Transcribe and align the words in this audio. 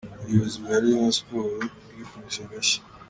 Ubuyobozi 0.23 0.57
bwa 0.63 0.75
Rayon 0.81 1.11
sports 1.17 1.65
bwikubise 1.89 2.39
agashyi. 2.45 2.77